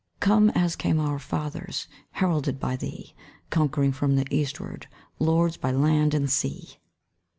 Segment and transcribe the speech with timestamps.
[0.19, 3.13] Come, as came our fathers, Heralded by thee,
[3.51, 4.87] Conquering from the eastward,
[5.19, 6.79] Lords by land and sea.